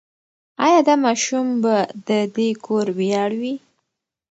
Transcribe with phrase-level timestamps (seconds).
[0.65, 1.75] ایا دا ماشوم به
[2.07, 3.55] د دې کور ویاړ وي؟